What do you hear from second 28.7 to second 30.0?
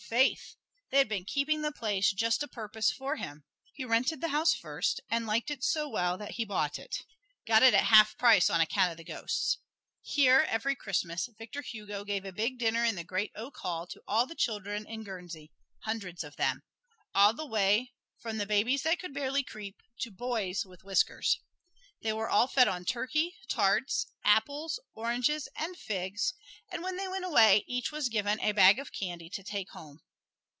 of candy to take home.